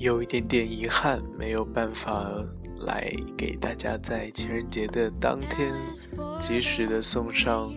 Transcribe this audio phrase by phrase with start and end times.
[0.00, 2.26] 有一点点遗憾，没有办法
[2.86, 5.74] 来给大家在情人节的当天
[6.38, 7.70] 及时的送上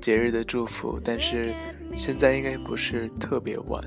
[0.00, 1.00] 节日的祝福。
[1.04, 1.54] 但是
[1.96, 3.80] 现在应该不是特别晚，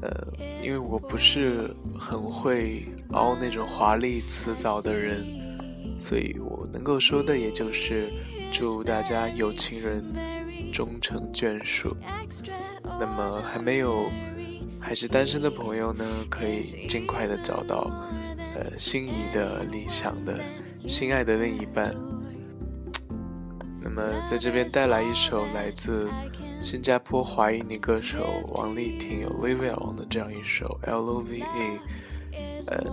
[0.00, 0.26] 呃，
[0.62, 5.26] 因为我不是很会熬那种华丽辞藻的人，
[6.00, 8.10] 所以我能够说的也就是
[8.50, 10.02] 祝大家有情人
[10.72, 11.94] 终成眷属。
[12.82, 14.10] 那么还没有。
[14.92, 17.90] 还是单身的朋友呢，可以尽快的找到，
[18.54, 20.38] 呃，心仪的、理想的、
[20.86, 21.94] 心爱的另一半。
[23.80, 26.10] 那么，在这边带来一首来自
[26.60, 28.18] 新加坡华裔女歌手
[28.56, 31.80] 王丽婷 Olivia 王的这样一首 L O V E，
[32.66, 32.84] 呃，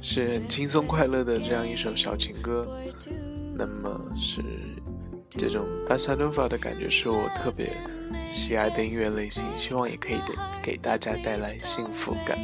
[0.00, 2.64] 是很轻松快乐的这样一首小情歌。
[3.56, 4.40] 那么是
[5.30, 7.76] 这种巴萨诺瓦的感觉，是我特别。
[8.30, 12.38] 喜爱的音乐类型，希望也可以给给大家带来幸福感。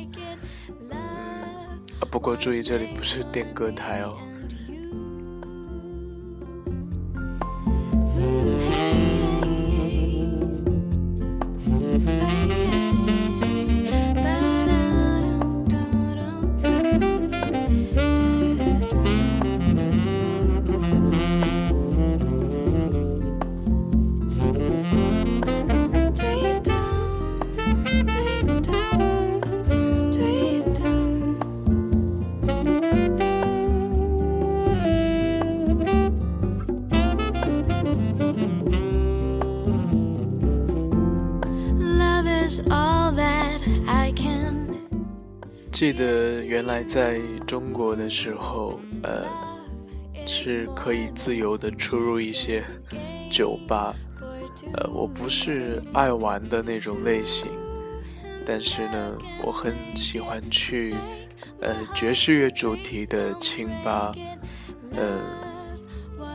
[0.91, 0.97] 嗯，
[2.01, 4.17] 啊，不过注意，这里不是点歌台哦。
[45.75, 49.25] 记得原来在中国的时候，呃，
[50.25, 52.63] 是可以自由的出入一些
[53.29, 53.93] 酒吧。
[54.73, 57.49] 呃，我不是爱玩的那种类型，
[58.47, 60.95] 但是呢，我很喜欢去
[61.61, 64.15] 呃爵士乐主题的清吧，
[64.93, 65.19] 呃，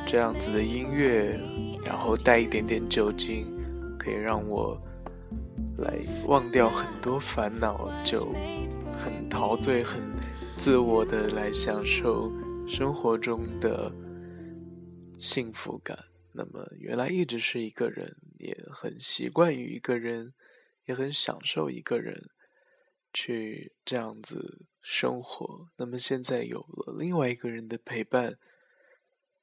[0.05, 1.39] 这样子的音乐，
[1.85, 3.47] 然后带一点点酒精，
[3.97, 4.77] 可以让我
[5.77, 5.93] 来
[6.27, 8.35] 忘掉很多烦恼，就。
[8.99, 10.13] 很陶醉、很
[10.57, 12.29] 自我的来享受
[12.67, 13.89] 生活中的
[15.17, 15.97] 幸福感。
[16.33, 20.33] 那么，原来一直是一个人，也很习惯于一个人，
[20.85, 22.29] 也很享受一个人
[23.13, 25.69] 去这样子生活。
[25.77, 28.37] 那么，现在有了另外一个人的陪伴，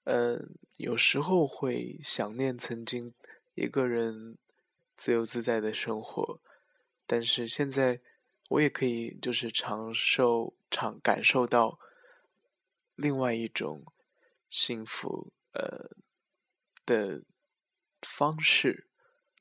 [0.04, 3.14] 嗯，有时候会想念曾经
[3.54, 4.36] 一个人
[4.98, 6.40] 自由自在的生活，
[7.06, 8.02] 但是现在。
[8.48, 11.78] 我也可以，就是长受、长感受到
[12.94, 13.84] 另外一种
[14.48, 15.90] 幸福，呃
[16.84, 17.22] 的
[18.02, 18.88] 方式，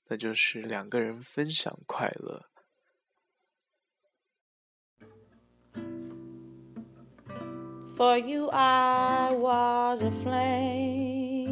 [0.07, 2.49] 那就是两个人分享快乐。
[7.95, 11.45] For you, I was a flame.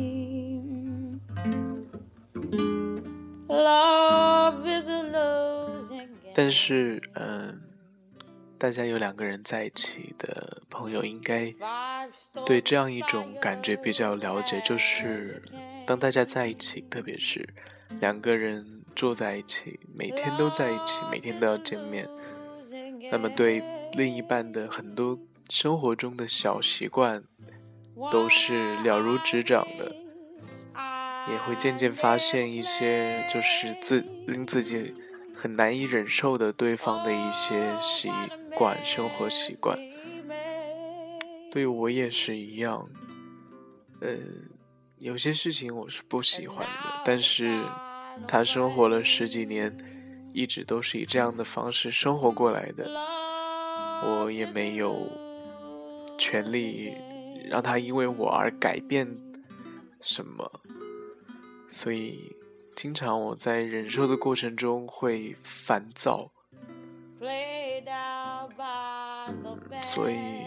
[3.47, 4.02] Love.
[6.35, 7.61] 但是，嗯，
[8.57, 11.53] 大家有两个人在一起的朋友，应该
[12.45, 14.59] 对这样一种感觉比较了解。
[14.61, 15.43] 就是
[15.85, 17.47] 当大家在一起，特别是
[17.99, 22.09] 两个人坐在一起，每天都在一起，每天都要见面，
[23.11, 23.61] 那么对
[23.93, 27.23] 另一半的很多生活中的小习惯
[28.11, 29.95] 都是了如指掌的，
[31.29, 34.95] 也会渐渐发现一些就是自令自己。
[35.35, 38.09] 很难以忍受的对方的一些习
[38.55, 39.77] 惯、生活习惯，
[41.51, 42.87] 对我也是一样。
[43.99, 44.09] 呃，
[44.97, 47.63] 有些事情我是不喜欢的，但是
[48.27, 49.75] 他生活了十几年，
[50.33, 52.89] 一直都是以这样的方式生活过来的，
[54.05, 55.07] 我也没有
[56.17, 56.93] 权利
[57.49, 59.07] 让他因为我而改变
[59.99, 60.51] 什么，
[61.71, 62.35] 所以。
[62.75, 66.29] 经常我在忍受的过程中会烦躁，
[69.81, 70.43] 所以，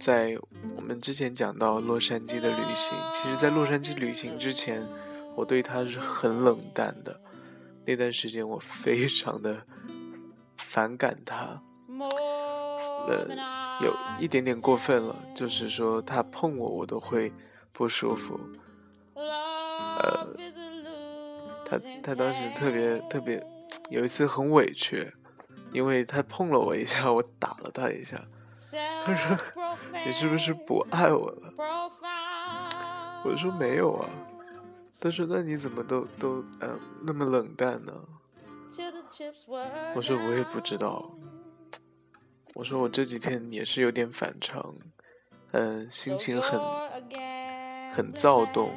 [0.00, 0.36] 在
[0.76, 4.86] 我们之前讲到洛杉矶的旅行，其实，在洛杉矶旅行之前，
[5.36, 7.20] 我对他是很冷淡的。
[7.84, 9.62] 那段时间我非常的
[10.56, 11.62] 反感他，
[13.06, 13.26] 呃，
[13.82, 17.32] 有一点点过分了，就是说他碰我，我都会
[17.72, 18.40] 不舒服，
[19.14, 20.26] 呃。
[21.72, 23.42] 他他当时特别特别，
[23.88, 25.10] 有一次很委屈，
[25.72, 28.22] 因为他碰了我一下，我打了他一下。
[29.04, 29.38] 他说
[30.04, 31.54] ：“你是不是不爱我了？”
[33.24, 34.08] 我说：“没有啊。”
[35.00, 37.92] 他说：“那你怎么都都嗯那么冷淡呢？”
[39.94, 41.10] 我说：“我也不知道。”
[42.54, 44.74] 我说我这几天也是有点反常，
[45.52, 46.60] 嗯，心情很
[47.90, 48.70] 很躁动，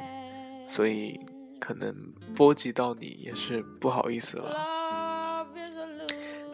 [0.66, 1.20] 所以
[1.58, 5.46] 可能波及到你也是不好意思了。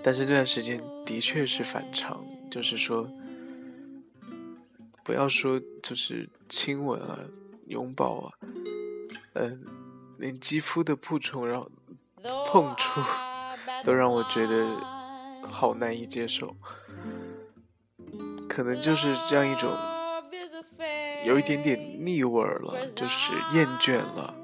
[0.02, 3.08] 但是那段时间的确是反常，就是说，
[5.04, 7.19] 不要说就是亲吻啊、
[7.66, 8.31] 拥抱啊，
[9.34, 9.64] 嗯，
[10.19, 11.70] 连肌肤的触碰，然后
[12.46, 13.00] 碰触，
[13.84, 14.76] 都让我觉得
[15.43, 16.56] 好难以接受。
[18.48, 19.72] 可能就是这样一种，
[21.25, 24.34] 有一点点腻味儿了，就是厌倦了，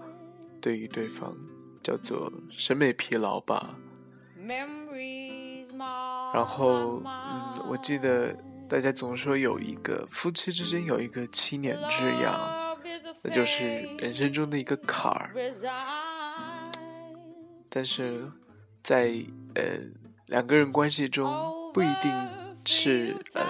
[0.61, 1.37] 对于对方，
[1.83, 3.75] 叫做审美疲劳吧。
[6.35, 8.37] 然后，嗯，我记得
[8.69, 12.79] 大家总说有一个夫妻之间有一个七年之痒，
[13.23, 13.67] 那就是
[13.99, 15.31] 人生中的一个坎儿。
[17.69, 18.31] 但是
[18.83, 19.13] 在
[19.55, 19.63] 呃
[20.27, 21.33] 两个人关系中，
[21.73, 22.13] 不一定
[22.65, 23.45] 是呃。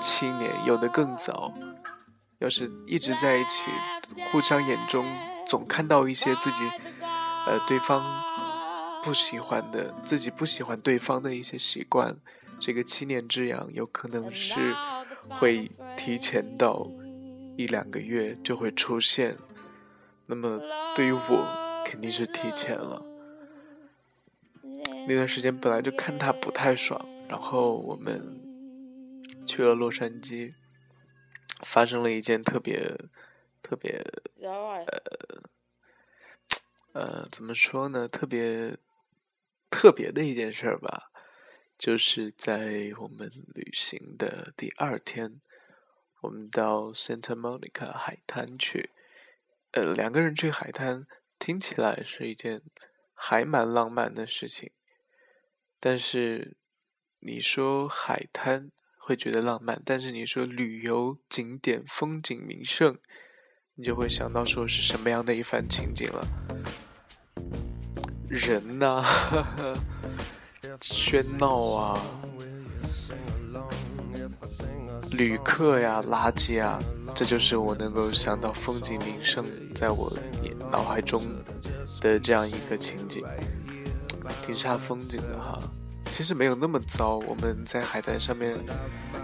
[0.00, 1.52] 七年，有的更早。
[2.38, 3.68] 要是一直在一起，
[4.30, 5.04] 互相眼中
[5.48, 6.58] 总看到一些自己，
[7.46, 8.22] 呃，对方
[9.02, 12.16] 不喜欢的，自己不喜欢对方的一些习惯，
[12.60, 14.74] 这个七年之痒有可能是
[15.28, 16.86] 会提前到
[17.56, 19.38] 一两个月就会出现。
[20.26, 20.60] 那么
[20.94, 23.02] 对于我，肯定是提前了。
[25.06, 28.44] 那段时间本来就看他不太爽，然后我们。
[29.46, 30.52] 去了洛杉矶，
[31.62, 32.94] 发生了一件特别
[33.68, 34.02] 特别
[34.40, 34.86] 呃
[36.92, 38.08] 呃怎么说呢？
[38.08, 38.78] 特别
[39.68, 41.12] 特别的一件事儿吧，
[41.76, 45.38] 就是在我们旅行的第二天，
[46.22, 48.88] 我们到 Santa Monica 海滩去。
[49.72, 51.06] 呃，两个人去海滩
[51.38, 52.62] 听起来是一件
[53.12, 54.70] 还蛮浪漫的事情，
[55.78, 56.56] 但是
[57.18, 58.70] 你说海滩。
[59.00, 62.98] 会觉得浪漫，但是你说旅游景点风景名胜，
[63.80, 66.26] 你就会想到说是什么样的一番情景了。
[68.28, 69.04] 人呐，
[70.80, 72.00] 喧闹啊，
[75.12, 76.76] 旅客呀，垃圾啊，
[77.14, 79.44] 这就是我能够想到风景名胜
[79.76, 80.12] 在我
[80.72, 81.22] 脑海中
[82.00, 83.24] 的这样一个情景，
[84.44, 85.56] 挺煞风景的哈。
[86.10, 88.58] 其实没有那么糟，我们在海滩上面，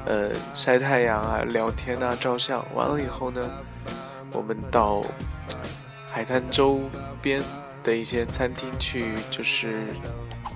[0.07, 2.65] 呃，晒太阳啊，聊天啊，照相。
[2.73, 3.51] 完了以后呢，
[4.35, 5.03] 我们到
[6.11, 6.81] 海滩周
[7.23, 7.43] 边
[7.83, 9.95] 的一些餐厅去，就是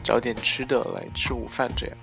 [0.03, 1.71] 找点吃的来吃午饭。
[1.77, 1.97] 这样，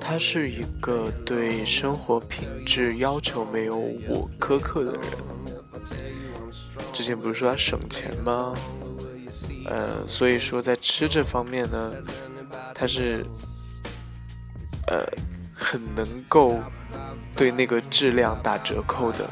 [0.00, 5.02] 他是一个对生活品质要求没有我苛刻的人。
[6.92, 8.52] 之前不是说他省钱吗？
[9.66, 11.92] 呃，所以说在吃这方面呢，
[12.74, 13.24] 他是
[14.88, 15.06] 呃
[15.54, 16.60] 很能够
[17.34, 19.28] 对那个质量打折扣的，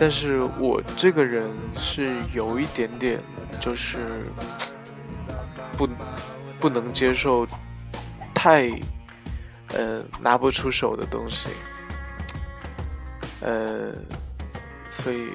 [0.00, 3.20] 但是我这个人是有一点点
[3.60, 4.24] 就是
[5.76, 5.86] 不
[6.58, 7.46] 不能接受
[8.34, 8.70] 太
[9.74, 11.50] 呃拿不出手的东西，
[13.42, 13.92] 呃，
[14.88, 15.28] 所以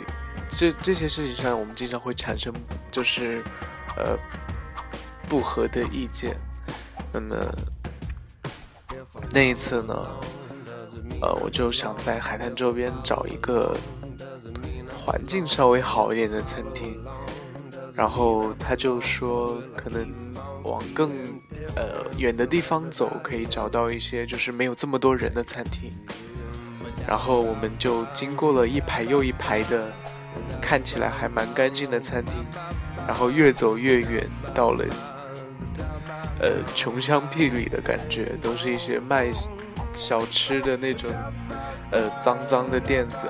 [0.50, 2.52] 这这些事情上我们经常会产生
[2.92, 3.44] 就是。
[3.98, 4.20] 呃，
[5.30, 6.38] 不合的意见。
[7.14, 7.34] 那么
[9.32, 9.96] 那一次呢，
[11.22, 13.74] 呃，我就想在海滩周边找一个
[15.06, 17.00] 环境稍微好一点的餐厅。
[17.94, 20.06] 然后他就说，可能
[20.64, 21.12] 往更
[21.76, 25.94] 呃远的地方走，可以找到一些就是没有这么多人的餐厅。
[27.08, 29.88] 然后我们就经过了一排又一排的
[30.60, 32.34] 看起来还蛮干净的餐厅。
[33.08, 34.84] 然后越走越远，到了
[36.42, 39.32] 呃穷乡僻里的感觉，都是一些卖
[39.94, 41.10] 小吃的那种
[41.92, 43.28] 呃脏脏的店子。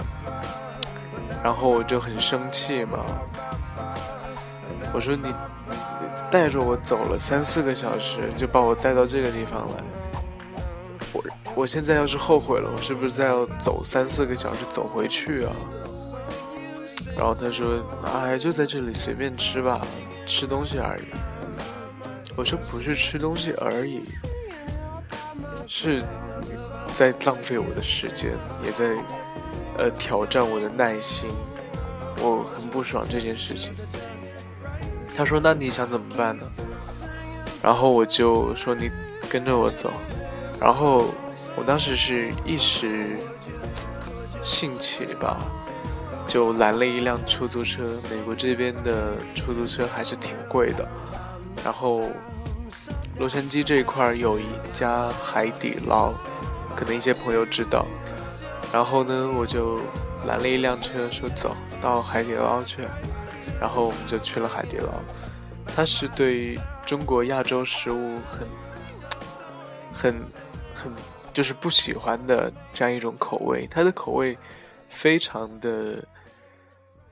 [1.43, 2.99] 然后我就很生气嘛，
[4.93, 5.33] 我说你
[6.31, 9.83] 带着我走了三四个小时，就把我带到这个地方来。
[11.13, 11.23] 我
[11.55, 15.51] 我现在要是后悔了，我是不是再要走三四个小时走回去啊？
[17.15, 19.79] 然后他说：“哎，就在这里随便吃吧，
[20.25, 21.03] 吃东西而已。”
[22.35, 24.03] 我说：“不是吃东西而已，
[25.65, 26.03] 是
[26.93, 28.31] 在浪费我的时间，
[28.65, 28.93] 也在
[29.77, 31.29] 呃挑战我的耐心。
[32.21, 33.73] 我很不爽这件事情。”
[35.15, 36.43] 他说：“那你想怎么办呢？”
[37.61, 38.89] 然后我就说：“你
[39.29, 39.91] 跟着我走。”
[40.59, 41.05] 然后
[41.55, 43.17] 我当时是一时
[44.43, 45.37] 兴起吧。
[46.27, 50.83] 就拦了一辆出租车，美国这边的出租车还是挺贵的。
[51.63, 52.01] 然后
[53.19, 56.11] 洛杉矶这一块有一家海底捞，
[56.75, 57.85] 可能一些朋友知道。
[58.75, 59.79] 然后呢，我就
[60.27, 62.81] 拦了一辆车，说走到海底捞去。
[63.57, 64.91] 然后我们就去了海底捞。
[65.65, 68.45] 它是对中国亚洲食物很、
[69.93, 70.13] 很、
[70.73, 70.91] 很
[71.33, 73.65] 就是不喜欢的这样一种口味。
[73.71, 74.37] 它的口味
[74.89, 76.05] 非常的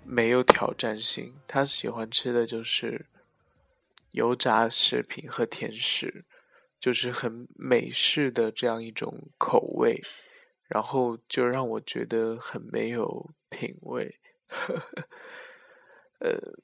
[0.04, 1.34] 没有挑战性。
[1.48, 3.06] 他喜欢吃的就是。
[4.12, 6.24] 油炸食品和甜食，
[6.80, 10.04] 就是很美式的这样一种口味，
[10.74, 14.20] 然后就让我觉得很没有品味。
[16.18, 16.58] 呃，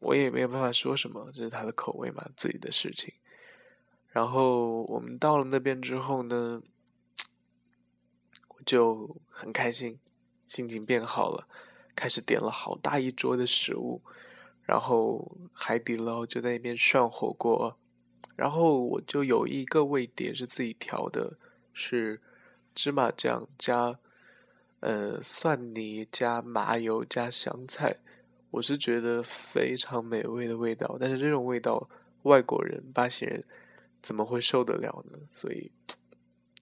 [0.00, 3.14] 我也没有办法说什么，这是他的口味嘛，自己的事情。
[4.08, 6.60] 然后我们到了那边之后呢，
[8.48, 10.00] 我就很开心，
[10.48, 11.46] 心情变好了，
[11.94, 14.02] 开始点了好大一桌的食物。
[14.62, 17.78] 然后海底捞就在那边涮火锅，
[18.34, 21.38] 然后我就有一个味碟是自己调的，
[21.72, 22.20] 是
[22.74, 23.98] 芝麻酱加
[24.80, 27.96] 呃蒜泥加麻油加香菜，
[28.50, 30.96] 我是觉得非常美味的味道。
[31.00, 31.88] 但是这种味道
[32.22, 33.44] 外国人巴西人
[34.02, 35.18] 怎么会受得了呢？
[35.32, 35.70] 所以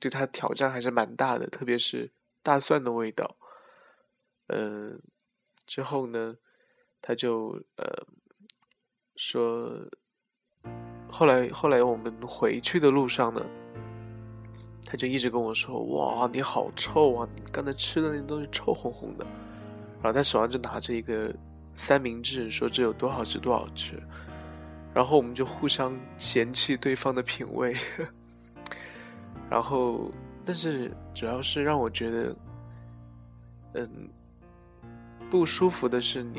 [0.00, 2.11] 对他挑战还是蛮大的，特别是
[2.42, 3.37] 大蒜的味道。
[4.49, 5.00] 嗯，
[5.66, 6.37] 之后呢？
[7.04, 7.85] 他就呃
[9.16, 9.73] 说，
[11.11, 13.45] 后来后来我们回去的路上呢，
[14.92, 17.26] 他就一直跟我说：“哇，你好臭啊！
[17.34, 19.25] 你刚才吃的那东西臭烘烘的。”
[20.02, 21.34] 然后他手上就拿着一个
[21.75, 23.99] 三明治，说这有多好吃多好吃。
[24.92, 27.75] 然后我们就互相嫌弃对方的品味。
[29.49, 30.11] 然后，
[30.44, 32.37] 但是主要是让我觉得，
[33.72, 33.88] 嗯，
[35.30, 36.38] 不舒服的是你。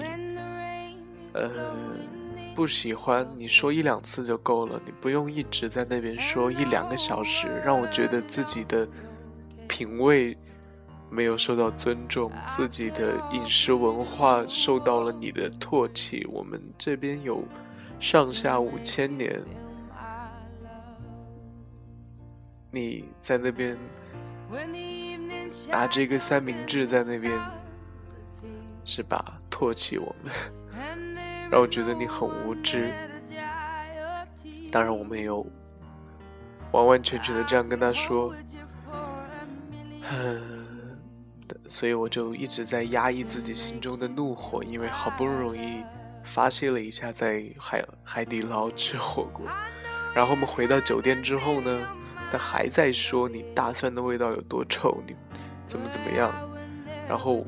[1.33, 1.49] 呃，
[2.55, 8.87] 不喜欢你说一两次就够了，你不用一直在那边说一两个小时，让我觉得自己的
[9.67, 10.37] 品味
[11.09, 16.25] 没有受到尊重，自己的饮食文化受到了你的唾弃。
[16.31, 17.43] 我们这边有
[17.99, 19.41] 上下五千年，
[22.71, 23.77] 你在那边
[25.69, 27.39] 拿着一个三明治在那边，
[28.85, 29.39] 是吧？
[29.49, 30.31] 唾弃我们。
[31.53, 32.91] 让我觉得你很无知。
[34.71, 35.45] 当然，我没有
[36.71, 38.33] 完完全全的这样跟他说，
[40.09, 40.97] 嗯，
[41.67, 45.83] 所以我就一直在压抑自己心中的怒火，因为好不容易
[46.23, 49.45] 发泄了一下，在海海底捞吃火锅。
[50.15, 51.87] 然后我们回到酒店之后呢，
[52.31, 55.15] 他还在说你大蒜的味道有多臭，你
[55.67, 56.33] 怎么怎么样。
[57.07, 57.45] 然后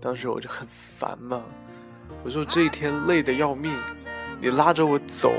[0.00, 1.44] 当时我就很烦嘛。
[2.24, 3.72] 我说这一天累得要命，
[4.40, 5.32] 你拉着我走，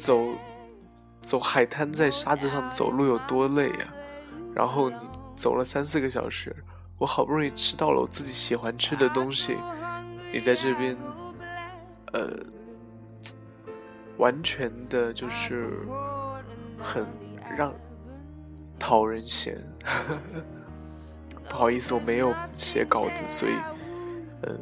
[0.00, 0.34] 走，
[1.22, 3.94] 走海滩，在沙子上走路有多累呀？
[4.54, 4.96] 然后你
[5.36, 6.54] 走了三四个小时，
[6.98, 9.56] 我好不容易吃到了我自己喜欢吃的东西，
[10.32, 10.96] 你在这边，
[12.12, 12.30] 呃，
[14.16, 15.78] 完全的就是
[16.80, 17.06] 很
[17.56, 17.72] 让
[18.78, 19.62] 讨人嫌。
[21.48, 23.52] 不好意思，我没有写稿子，所以。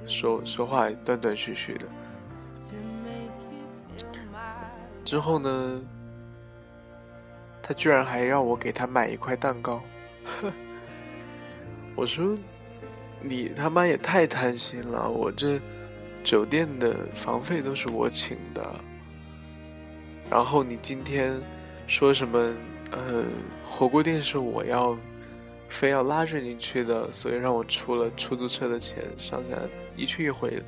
[0.07, 1.87] 说说话断断续续的。
[5.05, 5.81] 之后呢，
[7.63, 9.83] 他居然还让我给他买一块蛋糕。
[11.95, 12.37] 我说
[13.21, 15.11] ：“你他妈也太贪心了！
[15.11, 15.61] 我这
[16.25, 18.75] 酒店的房费都是我请的，
[20.31, 21.39] 然后你今天
[21.87, 22.39] 说什么？
[22.91, 23.25] 呃，
[23.65, 24.97] 火锅店是我要。”
[25.73, 29.57] 非要拉着你去的，所以让我出了出租车的钱，上下
[29.97, 30.63] 一去一回，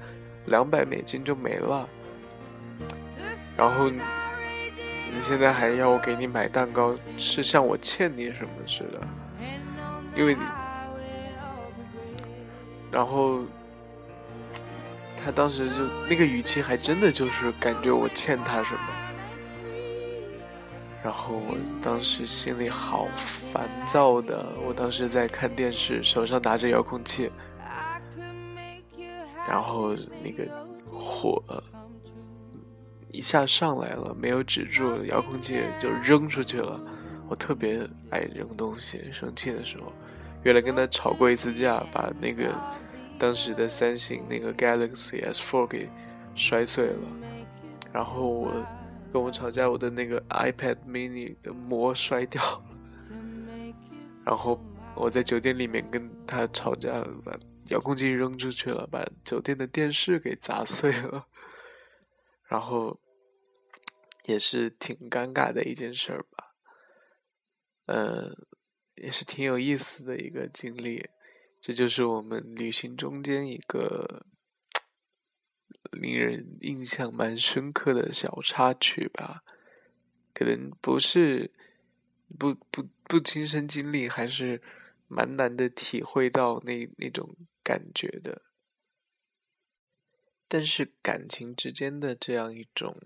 [0.46, 1.86] 两百美金就没了。
[3.56, 4.00] 然后你
[5.22, 9.06] 现在还要我给你买蛋糕，是像我欠你什么似的？
[10.16, 10.40] 因为你，
[12.90, 13.42] 然后
[15.16, 15.76] 他当时就
[16.08, 19.03] 那个语气，还真的就是感觉我欠他什么。
[21.04, 23.04] 然后我当时心里好
[23.52, 27.30] 烦躁的，我当时在看电视，手上拿着遥控器，
[29.46, 30.48] 然后那个
[30.90, 31.42] 火
[33.10, 36.80] 一下上来了，没有止住，遥控器就扔出去了。
[37.28, 39.92] 我特别爱扔东西，生气的时候，
[40.42, 42.50] 原来跟他吵过一次架，把那个
[43.18, 45.90] 当时的三星那个 Galaxy S4 给
[46.34, 47.08] 摔碎了，
[47.92, 48.50] 然后我。
[49.14, 52.64] 跟我吵架，我的那个 iPad mini 的膜摔掉了，
[54.26, 54.60] 然后
[54.96, 61.28] 我在酒店里面跟他吵架，把遥控器扔出去了，把酒店的电视给砸碎了，
[62.50, 62.98] 然后
[64.24, 66.56] 也是挺尴尬的一件事儿吧。
[67.86, 68.34] 嗯，
[68.96, 71.08] 也是挺有意思的一个经历。
[71.60, 74.26] 这就是我们旅行中间一个
[75.94, 79.42] 令人印象蛮深刻的小插曲吧。
[80.32, 81.52] 可能不是
[82.38, 84.60] 不不不亲身经历，还是
[85.06, 88.42] 蛮难的体会到那那种感觉的。
[90.48, 92.96] 但是感情之间的这样一种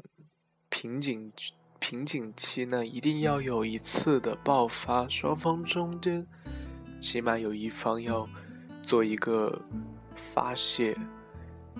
[0.68, 1.32] 瓶颈
[1.78, 6.26] 瓶颈期呢，一定要有一次的爆发，双方中间
[7.00, 8.28] 起码有一方要
[8.82, 9.62] 做一个
[10.16, 10.96] 发泄。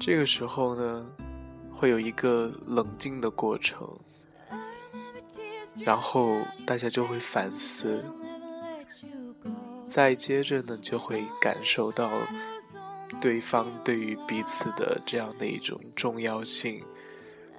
[0.01, 1.07] 这个时候呢，
[1.73, 3.87] 会有一个冷静的过程。
[5.85, 8.05] 然后大家就会反思，
[9.87, 12.11] 再接着呢，就会感受到
[13.21, 16.85] 对方对于彼此的这样的一种重要性，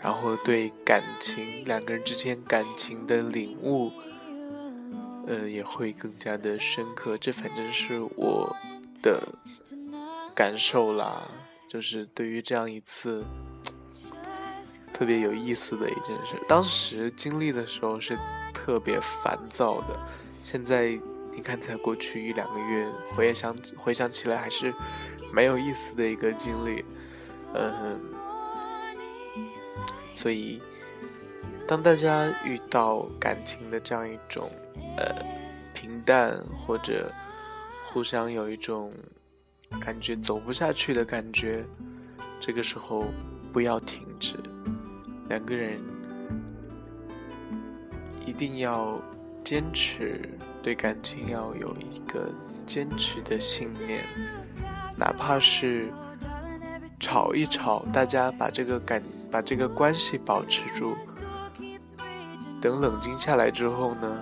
[0.01, 3.89] 然后对感情两个人之间感情的领悟，
[5.25, 7.17] 呃，也会更加的深刻。
[7.17, 8.53] 这反正是我
[9.01, 9.29] 的
[10.35, 11.25] 感受啦，
[11.69, 13.23] 就是对于这样一次。
[14.91, 18.19] 特别有意思的一件事，当时经历的时候是
[18.53, 19.97] 特别烦躁的。
[20.43, 20.89] 现在
[21.31, 22.85] 你看，才过去一两个月，
[23.15, 24.73] 回想回想起来还是
[25.31, 26.83] 蛮有意思的一个经历。
[27.53, 28.01] 嗯，
[30.11, 30.61] 所以
[31.65, 34.51] 当大家遇到感情的这样一种
[34.97, 35.15] 呃
[35.73, 37.09] 平淡，或者
[37.85, 38.91] 互相有一种
[39.79, 41.65] 感觉走不下去的感觉，
[42.39, 43.05] 这个时候
[43.51, 44.35] 不要停止。
[45.27, 45.79] 两个人
[48.25, 49.01] 一定要
[49.43, 50.29] 坚持
[50.63, 52.29] 对感情要有一个
[52.65, 54.03] 坚持的信念，
[54.97, 55.91] 哪怕是
[56.99, 60.95] 吵一吵，大家把这个感把这个关系保持住。
[62.61, 64.19] 等冷静下来之后呢，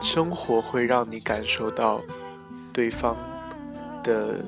[0.00, 2.00] 生活会让你感受到
[2.76, 3.16] 对方
[4.04, 4.44] 的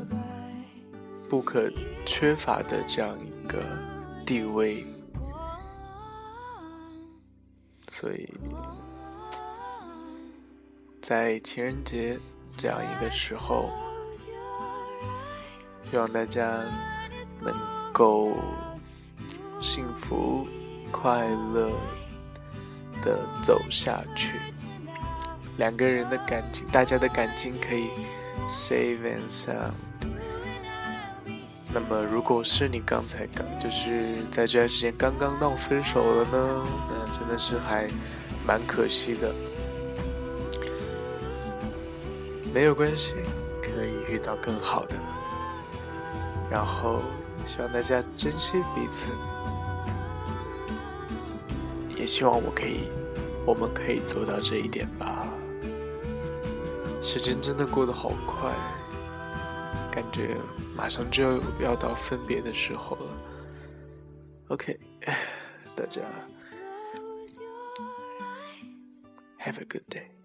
[1.31, 1.73] 不可
[2.05, 3.59] 缺乏的这样一个。
[4.27, 4.85] 地位，
[7.91, 8.29] 所以，
[11.01, 12.21] 在情人节
[12.59, 13.71] 这样一个时候，
[15.91, 16.63] 希望大家
[17.41, 17.55] 能
[17.91, 18.37] 够
[19.63, 20.47] 幸福
[20.93, 21.71] 快乐
[23.03, 24.39] 的走下去。
[25.57, 27.89] 两个人的感情，大家的感情可以
[28.49, 29.73] save and sound。
[31.73, 36.67] 那么，如果是你刚才刚就是在这段时间刚刚闹分手了呢？
[36.89, 37.87] 那真的是还
[38.47, 39.35] 蛮可惜的。
[42.55, 43.13] 没有关系，
[43.63, 44.97] 可以遇到更好的。
[46.51, 47.03] 然后，
[47.47, 49.11] 希望大家珍惜彼此，
[51.95, 52.89] 也希望我可以，
[53.45, 55.18] 我们可以做到这一点吧。
[57.01, 58.55] 时间真的过得好快。
[59.91, 60.37] 感觉
[60.77, 63.17] 马上就要要到分别的时候了。
[64.49, 64.79] OK，
[65.75, 66.03] 大家
[69.41, 70.18] Have a good day。